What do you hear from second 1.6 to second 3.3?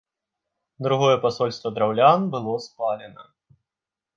драўлян было спалена.